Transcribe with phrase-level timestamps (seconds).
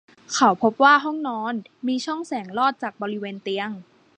[0.33, 1.53] เขาพบว่าห้องนอน
[1.87, 3.69] มีช่องแสงลอดจากบริเวณเตียง